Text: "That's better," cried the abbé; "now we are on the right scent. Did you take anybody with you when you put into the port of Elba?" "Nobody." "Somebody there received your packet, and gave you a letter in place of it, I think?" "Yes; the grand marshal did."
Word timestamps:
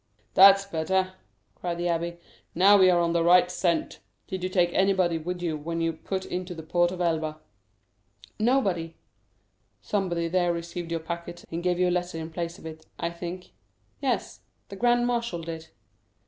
"That's 0.33 0.65
better," 0.65 1.13
cried 1.53 1.77
the 1.77 1.85
abbé; 1.85 2.17
"now 2.55 2.75
we 2.75 2.89
are 2.89 2.99
on 2.99 3.13
the 3.13 3.23
right 3.23 3.51
scent. 3.51 3.99
Did 4.25 4.41
you 4.43 4.49
take 4.49 4.71
anybody 4.73 5.19
with 5.19 5.43
you 5.43 5.55
when 5.55 5.79
you 5.79 5.93
put 5.93 6.25
into 6.25 6.55
the 6.55 6.63
port 6.63 6.89
of 6.89 7.01
Elba?" 7.01 7.37
"Nobody." 8.39 8.95
"Somebody 9.79 10.27
there 10.27 10.51
received 10.53 10.89
your 10.89 11.01
packet, 11.01 11.45
and 11.51 11.61
gave 11.61 11.77
you 11.77 11.89
a 11.89 11.93
letter 11.93 12.17
in 12.17 12.31
place 12.31 12.57
of 12.57 12.65
it, 12.65 12.87
I 12.97 13.11
think?" 13.11 13.51
"Yes; 14.01 14.39
the 14.69 14.75
grand 14.75 15.05
marshal 15.05 15.41
did." 15.43 15.67